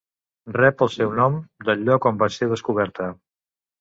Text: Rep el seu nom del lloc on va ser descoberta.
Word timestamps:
Rep 0.55 0.79
el 0.85 0.89
seu 0.93 1.13
nom 1.19 1.37
del 1.67 1.85
lloc 1.91 2.09
on 2.13 2.19
va 2.25 2.31
ser 2.37 2.49
descoberta. 2.55 3.11